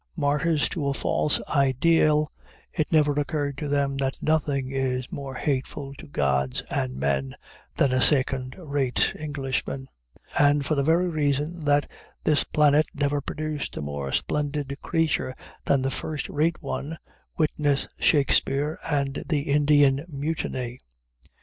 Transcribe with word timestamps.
Martyrs 0.15 0.67
to 0.69 0.87
a 0.87 0.95
false 0.95 1.39
ideal, 1.49 2.31
it 2.73 2.91
never 2.91 3.11
occurred 3.13 3.55
to 3.59 3.67
them 3.67 3.97
that 3.97 4.17
nothing 4.19 4.71
is 4.71 5.11
more 5.11 5.35
hateful 5.35 5.93
to 5.99 6.07
gods 6.07 6.61
and 6.71 6.95
men 6.97 7.35
than 7.77 7.91
a 7.91 8.01
second 8.01 8.55
rate 8.57 9.13
Englishman, 9.15 9.87
and 10.39 10.65
for 10.65 10.73
the 10.73 10.81
very 10.81 11.07
reason 11.07 11.65
that 11.65 11.87
this 12.23 12.43
planet 12.43 12.87
never 12.95 13.21
produced 13.21 13.77
a 13.77 13.81
more 13.83 14.11
splendid 14.11 14.75
creature 14.81 15.35
than 15.65 15.83
the 15.83 15.91
first 15.91 16.27
rate 16.29 16.63
one, 16.63 16.97
witness 17.37 17.87
Shakespeare 17.99 18.79
and 18.89 19.23
the 19.27 19.41
Indian 19.41 20.03
Mutiny. 20.09 20.79